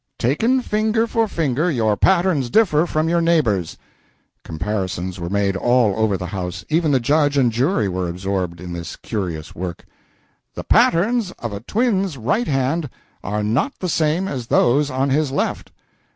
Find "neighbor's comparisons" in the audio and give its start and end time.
3.21-5.19